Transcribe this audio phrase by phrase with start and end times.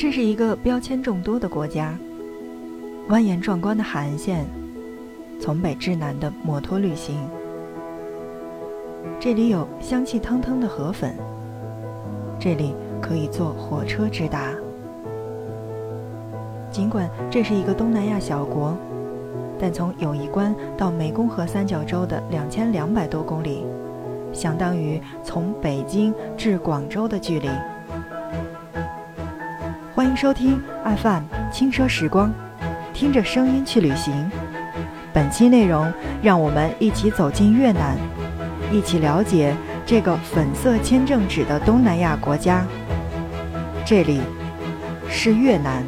[0.00, 1.94] 这是一个标签众多的国家，
[3.10, 4.46] 蜿蜒壮观的海岸线，
[5.38, 7.28] 从北至南的摩托旅行。
[9.20, 11.14] 这里有香气腾腾的河粉，
[12.38, 14.54] 这里可以坐火车直达。
[16.70, 18.74] 尽管这是一个东南亚小国，
[19.58, 23.66] 但从友谊关到湄公河三角洲的两千两百多公里，
[24.32, 27.50] 相当于从北京至广州的距离。
[30.00, 32.32] 欢迎收听 FM 轻奢时光，
[32.94, 34.30] 听着声音去旅行。
[35.12, 35.92] 本期内容，
[36.22, 37.98] 让我们一起走进越南，
[38.72, 39.54] 一起了解
[39.84, 42.64] 这个粉色签证纸的东南亚国家。
[43.84, 44.22] 这里
[45.10, 45.84] 是越南。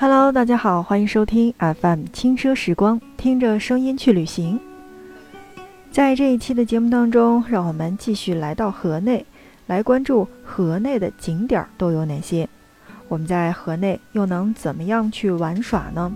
[0.00, 4.60] Hello，大家好，欢迎收听 FM 轻奢时光，听着声音去旅行。
[5.90, 9.26] 在这一期的节目当中，让我们继续来到河内，
[9.66, 12.48] 来关注河内的景点都有哪些。
[13.08, 16.12] 我们在河内又能怎么样去玩耍呢？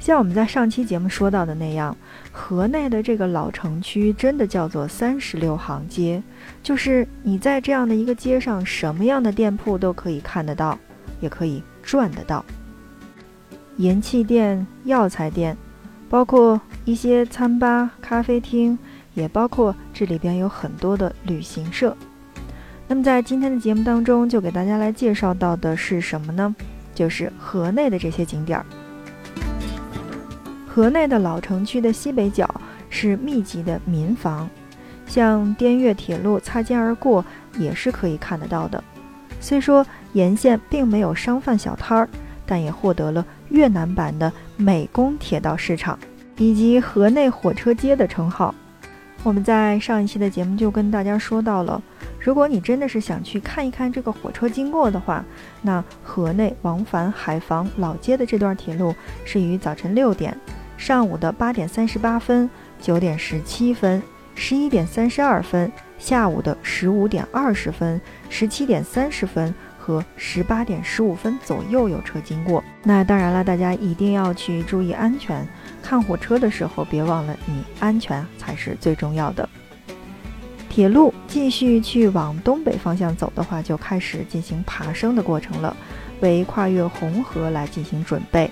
[0.00, 1.96] 像我们在上期节目说到的那样，
[2.32, 6.20] 河内的这个老城区真的叫做三十六行街，
[6.64, 10.76] 就是你在这样的一个街上，什么样的店铺都可以看得到。
[11.22, 12.44] 也可以赚得到。
[13.78, 15.56] 盐气店、药材店，
[16.10, 18.78] 包括一些餐吧、咖啡厅，
[19.14, 21.96] 也包括这里边有很多的旅行社。
[22.86, 26.54] 那么在今天的节目当中，就给大家来介绍到的是什么呢？
[26.94, 28.66] 就是河内的这些景点儿。
[30.68, 32.48] 河内的老城区的西北角
[32.90, 34.48] 是密集的民房，
[35.06, 37.24] 像滇越铁路擦肩而过，
[37.58, 38.82] 也是可以看得到的。
[39.40, 42.08] 虽说沿线并没有商贩小摊儿，
[42.44, 45.98] 但也获得了越南版的美工铁道市场
[46.36, 48.54] 以及河内火车街的称号。
[49.22, 51.80] 我们在上一期的节目就跟大家说到了，
[52.18, 55.24] 如果你真的是想去看一看这个火车经过的话，
[55.62, 58.94] 那河内往返海防老街的这段铁路
[59.24, 60.36] 是于早晨六点、
[60.76, 62.50] 上午的八点三十八分、
[62.80, 64.02] 九点十七分、
[64.34, 65.70] 十一点三十二分。
[66.00, 72.62] 下午的十五点二十分、十七点三十分和十八点十五分左右有车经过。
[72.84, 75.44] 那当然了，大家一定要去注意安全。
[75.82, 79.48] 看火车的时候，别忘了你安全才是最重要的。
[80.68, 85.76] 铁路继续去往东北方向走的话，就开始进行爬升的过程了，
[86.20, 88.48] 为跨越红河来进行准备。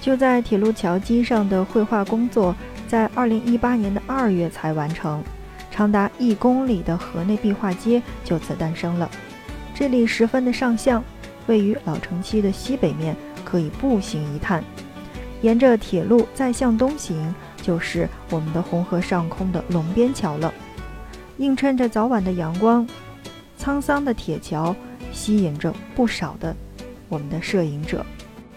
[0.00, 2.54] 就在铁路桥基上的绘画工作，
[2.86, 5.22] 在二零一八年的二月才完成。
[5.70, 9.10] 长达一公里的河内壁画街就此诞生了。
[9.80, 11.02] 这里十分的上相，
[11.46, 14.62] 位于老城区的西北面，可以步行一探。
[15.40, 20.52] 沿着铁路再向东行，就是我们的红河上空的龙边桥了。
[21.38, 22.86] 映衬着早晚的阳光，
[23.58, 24.76] 沧桑的铁桥
[25.12, 26.54] 吸引着不少的
[27.08, 28.04] 我们的摄影者。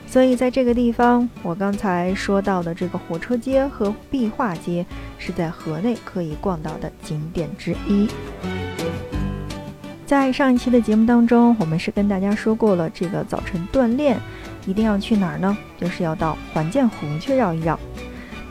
[0.05, 4.85] 所以，在这个地方，我刚才说到的这个火车街和壁画街，
[5.17, 8.09] 是在河内可以逛到的景点之一。
[10.13, 14.15] 在上一期的节目当中，我们是跟大家说过了，这个早晨锻炼
[14.67, 15.57] 一定要去哪儿呢？
[15.75, 17.79] 就是要到环建湖去绕一绕。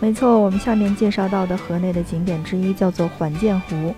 [0.00, 3.94] 没错，我们下面介绍到的河内的景点之一叫做环建湖。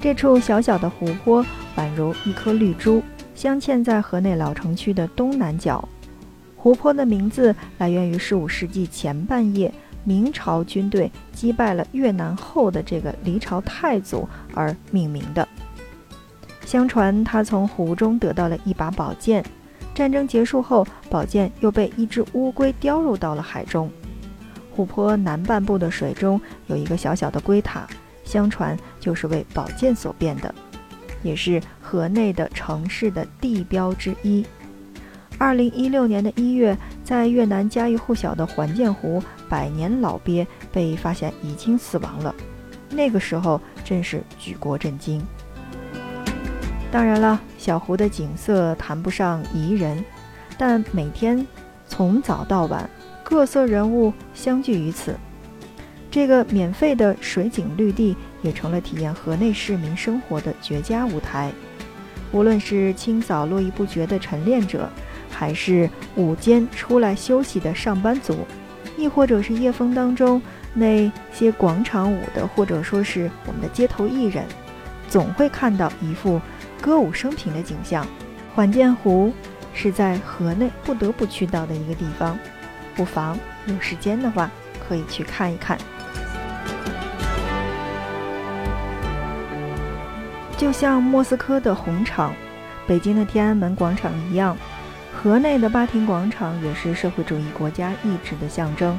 [0.00, 1.44] 这处小小的湖泊
[1.76, 3.02] 宛如一颗绿珠，
[3.34, 5.86] 镶嵌在河内老城区的东南角。
[6.56, 9.70] 湖泊的名字来源于十五世纪前半叶
[10.04, 15.46] 明朝军队击败了越南后的这个黎朝太祖而命名的。
[16.68, 19.42] 相传他从湖中得到了一把宝剑，
[19.94, 23.90] 战争结束后，宝剑又被一只乌龟叼入到了海中。
[24.70, 27.86] 湖泊南半部的水中有一个小小的龟塔，
[28.22, 30.54] 相传就是为宝剑所变的，
[31.22, 34.44] 也是河内的城市的地标之一。
[35.38, 42.34] 二零一六年的一月，在越南家喻户晓的环建湖，百年老鳖被发现已经死亡了。
[42.90, 45.24] 那个时候真是举国震惊。
[46.90, 50.02] 当然了，小湖的景色谈不上宜人，
[50.56, 51.46] 但每天
[51.86, 52.88] 从早到晚，
[53.22, 55.14] 各色人物相聚于此。
[56.10, 61.52] 这个免费的水景绿地，也成了体验河内市民生活的绝佳舞台。
[62.32, 64.88] 无论是清早络绎不绝的晨练者，
[65.30, 68.46] 还是午间出来休息的上班族，
[68.96, 70.40] 亦或者是夜风当中
[70.72, 74.42] 那些广场舞的，或者说是我们的街头艺人，
[75.08, 76.40] 总会看到一副
[76.80, 78.06] 歌舞升平的景象。
[78.54, 79.32] 缓剑湖
[79.72, 82.38] 是在河内不得不去到的一个地方，
[82.96, 84.50] 不妨有时间的话
[84.86, 85.78] 可以去看一看。
[90.56, 92.34] 就像莫斯科的红场、
[92.86, 94.56] 北京的天安门广场一样。
[95.20, 98.96] 河内的巴亭广场也是社会主义国家意志的象征。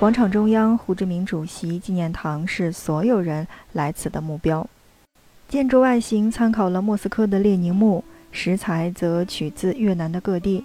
[0.00, 4.66] 广场中央，胡志明主席纪念堂是所有人来此的目标。
[5.48, 10.62] 建筑外形参考了莫斯科的列宁墓，石材则取自越南的各地。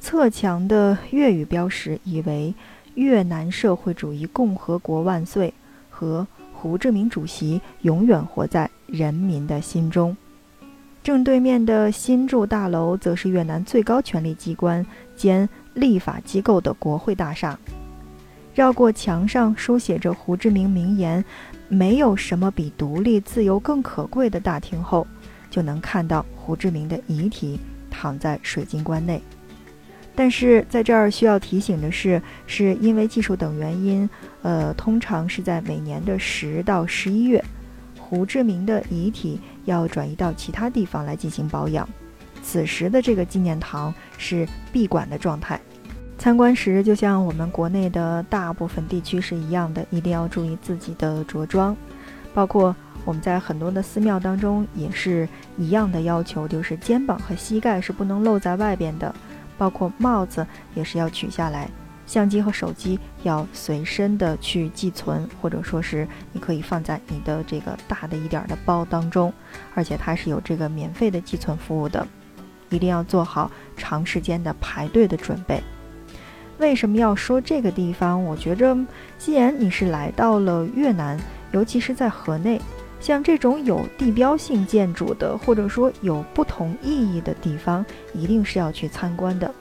[0.00, 2.52] 侧墙的粤语标识以为
[2.96, 5.54] “越南社会主义共和国万岁”
[5.88, 10.16] 和“胡志明主席永远活在人民的心中”。
[11.04, 14.84] 正对面的新筑大楼则是越南最高权力机关
[15.14, 17.56] 兼立法机构的国会大厦。
[18.56, 21.22] 绕过墙上书写着胡志明名言
[21.68, 25.06] “没有什么比独立自由更可贵”的大厅后，
[25.50, 27.60] 就能看到胡志明的遗体
[27.90, 29.20] 躺在水晶棺内。
[30.14, 34.08] 但是在这儿需要提醒的是，是因为技术等原因，
[34.40, 37.44] 呃，通常是在每年的十到十一月。
[38.00, 41.86] 胡志明的遗体要转移到其他地方来进行保养，
[42.42, 45.60] 此时的这个纪念堂是闭馆的状态。
[46.18, 51.76] 参观时，就像我们国内的大部分地区是一样的，一定要注意自己的着装，
[52.34, 52.74] 包括
[53.04, 59.14] 我们在很多的寺庙当中也是一样的要求，就是肩膀和膝盖是不能露在外边的，
[59.56, 61.68] 包括帽子也是要取下来。
[62.06, 69.32] 相机和手机要随身的去寄存，或者说是你可以放在你的这个大的一点的包当中，
[69.74, 72.06] 而且它是有这个免费的寄存服务的，
[72.70, 75.62] 一定要做好长时间的排队的准备。
[76.58, 78.22] 为什么要说这个地方？
[78.24, 78.76] 我觉着，
[79.18, 81.18] 既然你是来到了越南，
[81.52, 82.60] 尤其是在河内，
[83.00, 89.52] 像这种有地标性建筑的，或者说有不同意义的地方，一定是要去参观的。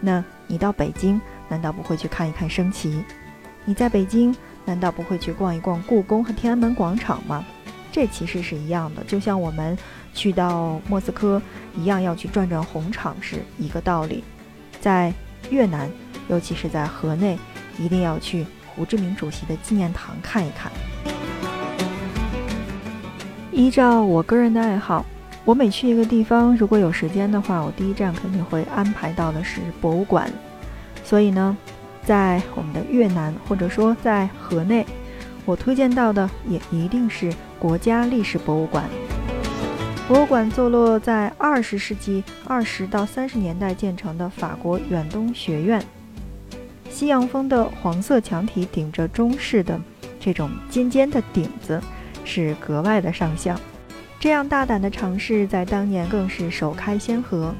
[0.00, 1.20] 那你到北京？
[1.48, 3.04] 难道不会去看一看升旗？
[3.64, 4.34] 你在北京
[4.64, 7.44] 难道不会去逛一逛故宫和天安门广场吗？
[7.92, 9.78] 这其实是一样的，就像我们
[10.12, 11.40] 去到莫斯科
[11.76, 14.24] 一样，要去转转红场是一个道理。
[14.80, 15.12] 在
[15.50, 15.88] 越南，
[16.28, 17.38] 尤其是在河内，
[17.78, 20.70] 一定要去胡志明主席的纪念堂看一看。
[23.52, 25.04] 依照我个人的爱好，
[25.44, 30.30] 我每去一个地方，如果有时间的话，我第一站肯定会安排到的是博物馆。
[31.02, 31.56] 所以呢，
[32.04, 34.84] 在我们的越南，或者说在河内，
[35.44, 38.84] 我推荐到的也一定是国家历史博物馆。
[40.06, 45.82] 博物馆坐落在二十世纪二十到三十年代建成的法国远东学院，
[46.96, 49.78] 西洋风的黄色墙体顶着中式的
[50.18, 51.78] 这种尖尖的顶子，
[52.24, 53.54] 是格外的上相。
[54.18, 57.54] 这样大胆的尝试在当年更是首开先河。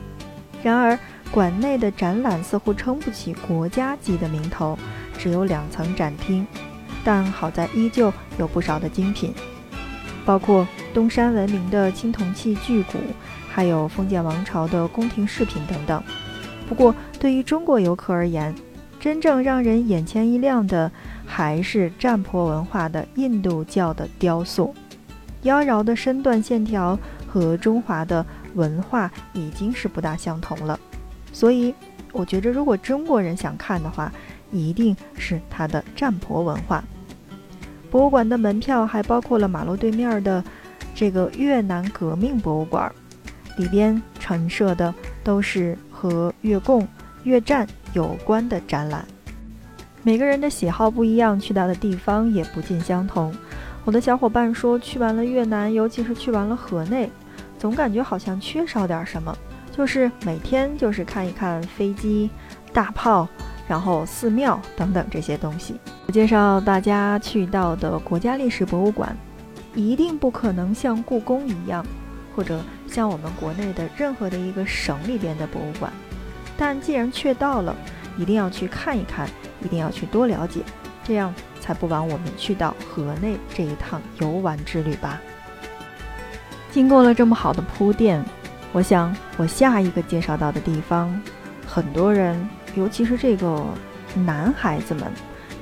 [0.63, 0.99] 然而。
[1.33, 4.79] 馆内的展览似乎撑不起国家级的名头，
[5.19, 6.47] 只有两层展厅，
[7.05, 9.35] 但好在依旧有不少的精品，
[10.25, 12.99] 包括东山闻名的青铜器巨鼓，
[13.51, 16.01] 还有封建王朝的宫廷饰品等等。
[16.69, 18.55] 不过，对于中国游客而言，
[18.99, 20.91] 真正让人眼前一亮的
[21.25, 24.75] 还是占婆文化的印度教的雕塑，
[25.43, 30.79] 妖娆的身段线条和中华的文化已经是不大相同了。
[31.33, 31.75] 所以，
[32.13, 34.11] 我觉着如果中国人想看的话，
[34.51, 36.83] 一定是它的占婆文化。
[37.91, 40.43] 博物馆的门票还包括了马路对面的
[40.95, 42.91] 这个越南革命博物馆，
[43.57, 44.93] 里边陈设的
[45.23, 46.87] 都是和越共、
[47.25, 49.03] 越战有关的展览。
[50.03, 53.35] 每个人的喜好不一样，去到的地方也不尽相同。
[53.87, 57.11] 我的小伙伴说，去完了越南，尤其是去完了河内，
[57.59, 59.35] 总感觉好像缺少点什么。
[59.75, 62.29] 就是每天就是看一看飞机、
[62.71, 63.27] 大炮，
[63.67, 65.75] 然后寺庙等等这些东西。
[66.07, 69.17] 我介绍大家去到的国家历史博物馆，
[69.75, 71.85] 一定不可能像故宫一样，
[72.35, 75.91] 或者像我们国内的任何的一个省里边的博物馆。
[76.57, 77.75] 但既然去到了，
[78.17, 79.29] 一定要去看一看，
[79.63, 80.61] 一定要去多了解，
[81.05, 85.21] 这样才不枉我们去到河内这一趟游玩之旅吧。
[86.71, 88.25] 经过了这么好的铺垫。
[88.73, 91.19] 我想，我下一个介绍到的地方，
[91.67, 93.65] 很多人，尤其是这个
[94.15, 95.11] 男孩子们、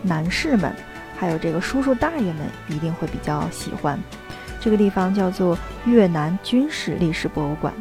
[0.03, 0.75] 男士们，
[1.17, 3.97] 还有这个叔叔大爷们，一定会比较喜欢。
[4.59, 7.73] 这个地方叫做越南军事历史博物馆。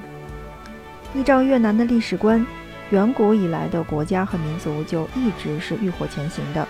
[1.15, 2.45] 依照越南的历史观，
[2.93, 6.67] 远古以来的国家和民族就一直是浴火前行的，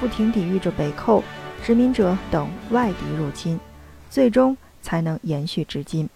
[0.00, 1.22] 不停抵御着北寇、
[1.62, 3.60] 殖民者等外敌入侵，
[4.08, 6.08] 最终才能延续至今。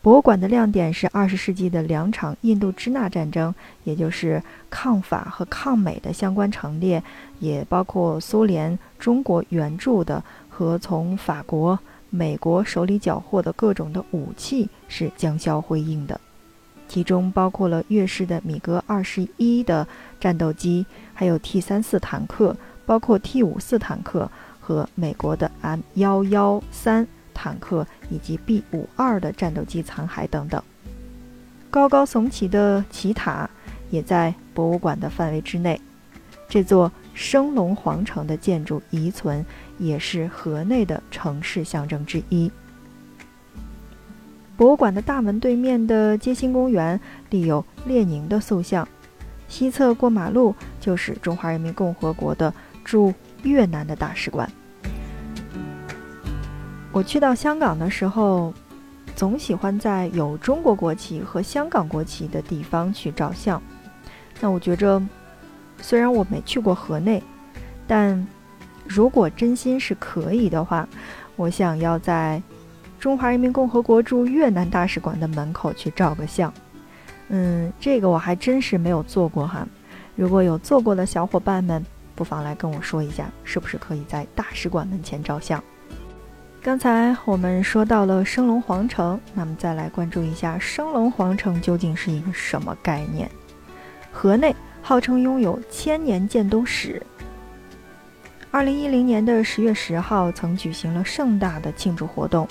[0.00, 3.52] 博物馆的亮点是二十世纪的两场印度支那战争，
[3.82, 4.40] 也就是
[4.70, 7.02] 抗法和抗美的相关陈列，
[7.40, 11.76] 也包括苏联、中国援助的和从法国、
[12.08, 16.20] 美国手里缴获的各种的武器是将销辉映的。
[16.88, 19.86] 其中包括了越式的米格二十一的
[20.20, 30.62] 战斗机，还有 T 三四坦克，包括 T 五四坦克和美国的 M 幺幺三坦克以及 B 五二的战斗机残骸等等。
[31.70, 33.50] 高高耸起的奇塔
[33.90, 35.80] 也在博物馆的范围之内。
[36.48, 39.44] 这座升龙皇城的建筑遗存
[39.78, 42.50] 也是河内的城市象征之一。
[44.56, 46.98] 博物馆的大门对面的街心公园
[47.28, 48.88] 立有列宁的塑像，
[49.48, 54.50] 西侧过马路就是中华人民共和国的驻越南的大使馆。
[56.90, 58.54] 我去到香港的时候，
[59.14, 63.62] 总喜欢在有中国国旗和香港国旗的地方去照相。
[64.40, 65.02] 那我觉着，
[65.82, 67.22] 虽然我没去过河内，
[67.86, 68.26] 但
[68.86, 70.88] 如果真心是可以的话，
[71.36, 72.42] 我想要在。
[72.98, 76.52] 中华人民共和国驻越南大使馆的门口去照个相，
[77.28, 79.66] 嗯，这个我还真是没有做过哈。
[80.14, 81.84] 如果有做过的小伙伴们，
[82.14, 85.62] 不妨来跟我说一下，是不是可以在大使馆门前照相？
[86.62, 93.30] 刚才我们说到了升龙皇城，那么再来关注一下升龙皇城究竟是一个什么概念？
[94.10, 97.00] 河内号称拥有千年建都史。
[98.56, 102.48] 二零一零年的十月十号，曾举行了盛大的庆祝活动，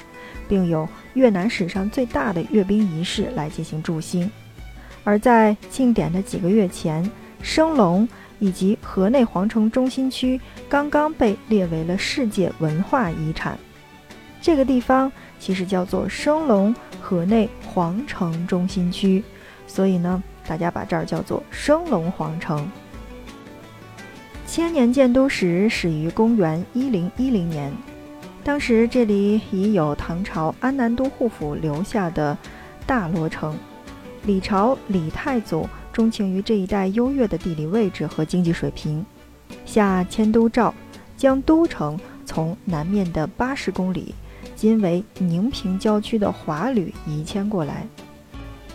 [0.48, 4.30] 并有越南史上最大的阅兵仪式来进行祝兴。
[5.04, 7.10] 而在庆典的几个月前，
[7.42, 8.08] 升龙
[8.38, 13.58] 以及河内皇城中心区刚刚被列为了世界文化遗产。
[14.40, 19.24] 这个地方其实叫做升龙河内皇城中心区，
[19.66, 22.70] 所以呢，大家把这儿叫做升龙皇城。
[24.56, 27.70] 千年建都史始于公元一零一零年，
[28.42, 32.38] 当时这里已有唐朝安南都护府留下的
[32.88, 33.54] 大罗城。
[34.24, 39.06] 李朝李太祖钟情于这一带优越的地理位置和经济水平，
[39.66, 40.74] 下迁都诏，
[41.18, 44.16] 将都城从南面的八十公里
[44.56, 47.86] （今为宁平郊区的华吕）移迁过来。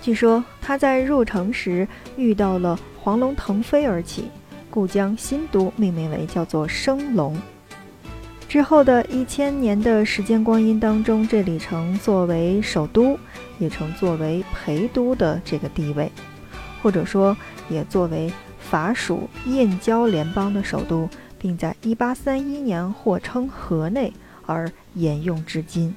[0.02, 4.24] 据说他在入城时遇到了黄龙腾飞而起。
[4.70, 7.36] 故将新都命名为叫做升龙。
[8.48, 13.18] 之后的一千年的时间光阴当中，这里曾作为首都，
[13.58, 16.10] 也曾作为陪都的这个地位，
[16.82, 17.36] 或者说
[17.68, 21.08] 也作为法属燕郊联邦的首都，
[21.38, 24.12] 并在一八三一年或称河内
[24.46, 25.94] 而沿用至今。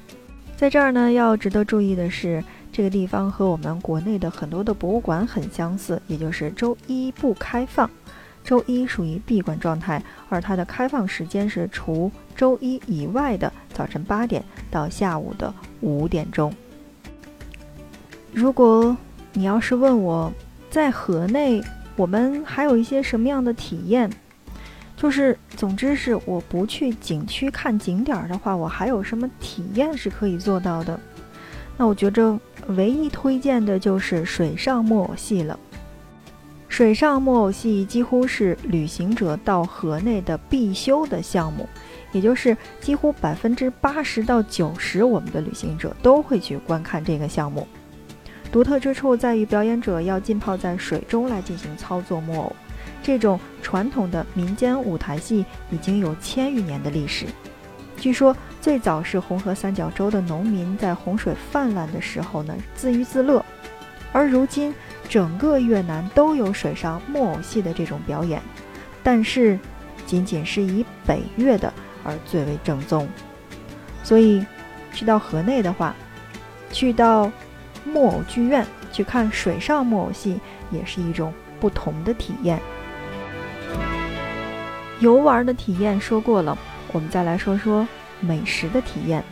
[0.56, 7.90] 在这儿呢，要值得注意的是，这个地方和我们国内的很多的博物馆很相似，也就是周一不开放。
[8.44, 16.54] 周一属于闭馆状态，而它的开放时间是除周一以外的早晨八点到下午的五点钟。
[18.34, 18.96] 如果
[19.32, 20.32] 你要是问我
[20.70, 21.62] 在河内
[21.96, 24.10] 我们还有一些什么样的体验，
[24.98, 31.00] 就是总之是我不去景区看景点的话，我还有什么体验是可以做到的？
[31.78, 35.58] 那我觉着唯一推荐的就是水上木偶戏了。
[36.74, 41.70] 水上木偶戏几乎是旅行者到河内的必修的项目，
[42.12, 47.68] 也就是几乎百分之八十到九十，我们的旅行者都会去观看这个项目。
[48.52, 52.56] 独特之处在于，表演者要浸泡在水中来进行操作木偶。
[53.04, 57.28] 这种传统的民间舞台戏已经有千余年的历史。
[57.98, 63.46] 据说最早是红河三角洲的农民在洪水泛滥的时候呢，自娱自乐，
[64.12, 64.74] 而如今。
[65.08, 68.42] 整个越南都有水上木偶戏的这种表演，
[69.04, 69.60] 但是
[70.06, 71.72] 仅仅是以北越的
[72.04, 73.08] 而最为正宗。
[74.04, 74.46] 所以，
[74.94, 75.96] 去到河内的话，
[76.72, 77.32] 去到
[77.86, 80.40] 木偶剧院去看水上木偶戏，
[80.72, 82.60] 也是一种不同的体验。
[85.00, 86.58] 游玩的体验说过了，
[86.92, 87.88] 我们再来说说
[88.20, 89.24] 美食的体验。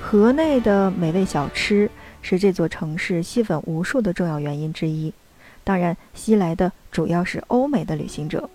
[0.00, 1.90] 河内的美味小吃。
[2.24, 5.12] 是这座城市吸粉无数的重要原因之一。
[5.62, 8.48] 当然，吸来的主要是欧美的旅行者。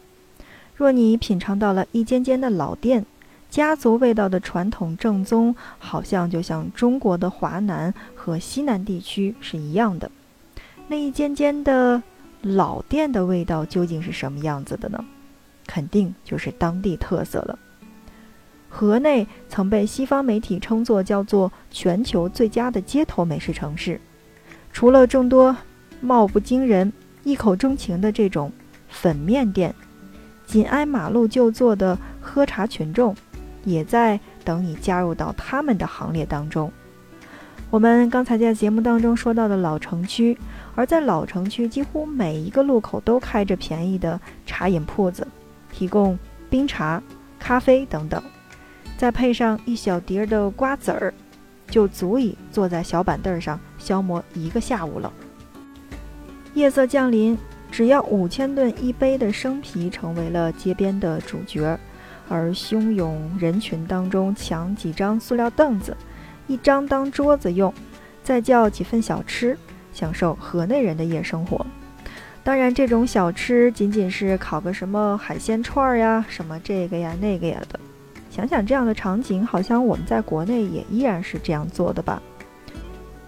[0.75, 3.05] 若你品尝到了一间间的老店，
[3.47, 10.09] 家族味道的传统正宗，好像就像中国的华南和西南地区是一样的。
[10.87, 12.01] 那一间间的
[12.41, 15.05] 老店的味道究竟是什么样子的呢？
[15.67, 17.59] 肯定就是当地特色了。
[18.69, 23.99] 河内曾被西方媒体称作叫做全球最佳的街头美食城市，
[24.71, 25.57] 除了众多
[25.99, 28.51] 貌不惊人、一口钟情的这种
[28.87, 29.73] 粉面店，
[30.45, 33.15] 紧挨马路就坐的喝茶群众，
[33.65, 36.71] 也在等你加入到他们的行列当中。
[37.71, 40.37] 我们刚才在节目当中说到的老城区，
[40.73, 45.27] 而在老城区几乎每一个路口都开着便宜的茶饮铺子，
[45.71, 46.17] 提供
[46.49, 47.01] 冰茶、
[47.37, 48.23] 咖啡等等，
[48.99, 51.13] 再配上一小碟儿的瓜子儿，
[51.71, 55.09] 就足以坐在小板凳上消磨一个下午了。
[56.53, 57.37] 夜色降临，
[57.71, 61.79] 只要五千吨一杯的生啤成为了街边的主角，
[62.27, 65.95] 而汹涌人群当中抢几张塑料凳子。
[66.47, 67.73] 一张当桌子用，
[68.21, 69.57] 再叫几份小吃，
[69.93, 71.65] 享受河内人的夜生活。
[72.43, 77.79] 当然，这种小吃仅仅是烤个什么海鲜串儿呀，什么这个呀那个呀的。
[78.29, 82.21] 想想这样的场景，好像我们在国内也依然是这样做的吧？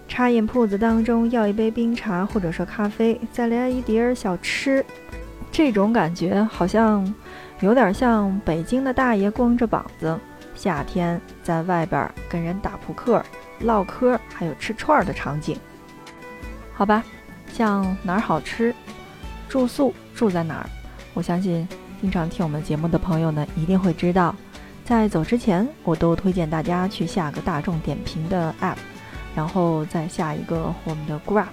[0.08, 4.84] 茶饮铺子当中要一杯冰茶或者说咖啡，再来一碟小吃，
[5.50, 7.12] 这种感觉好像
[7.60, 10.18] 有点像北京的大爷光着膀子。
[10.54, 13.24] 夏天在外边跟人打扑克、
[13.60, 15.56] 唠嗑，还有吃串儿的场景，
[16.74, 17.02] 好吧？
[17.52, 18.72] 像哪儿好吃，
[19.48, 20.66] 住宿住在哪儿？
[21.14, 21.66] 我相信
[22.00, 24.34] 经常听我们节目的朋友呢，一定会知道。
[24.84, 28.76] 在走之前，我都推荐大家去下个大众点评的 app，
[29.34, 31.46] 然后再下一个我们的 Grab，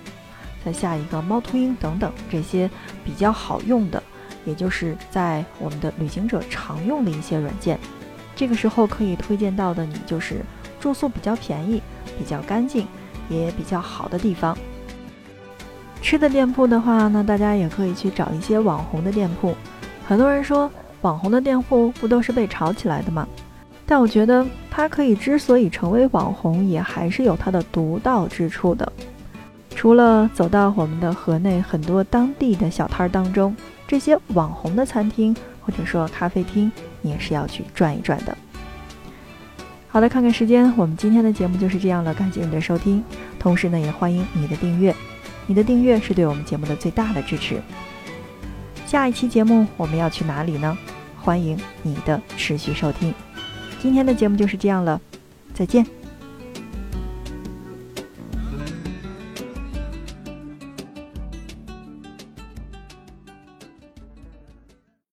[0.66, 2.70] 再下一个猫头鹰等等这些
[3.06, 4.02] 比较好用的，
[4.46, 7.80] 也就是在我们的旅行者常用的一些软件。
[8.36, 10.42] 这个时候可以推荐到的，你就是
[10.80, 11.82] 住宿比较便宜、
[12.18, 12.88] 比较干净、
[13.30, 14.58] 也比较好的地方。
[16.02, 19.56] 吃的店铺的话呢，大家也可以去找一些网红的店铺。
[20.08, 20.72] 很多人说
[21.02, 23.28] 网红的店铺不都是被炒起来的吗？
[23.86, 28.92] 但我觉得它可以之所以成为网红，也还是有它的独到之处的。
[29.76, 33.56] 除了走到我们的河内很多当地的小摊儿当中，
[33.88, 36.72] 这些网红的餐厅或者说咖啡厅。
[37.02, 38.38] 你也是要去转一转的。
[39.88, 42.14] 好的，看看时间，我们今天的节目就是这样了。
[42.14, 43.02] 感谢你的收听，
[43.40, 44.94] 同时呢，也欢迎你的订阅。
[45.48, 47.62] 你的订阅是对我们节目的最大的支持。
[48.86, 50.78] 下一期节目我们要去哪里呢？
[51.30, 53.14] 欢迎你的持续收听。
[53.80, 55.00] 今天的节目就是这样了，
[55.54, 55.86] 再见。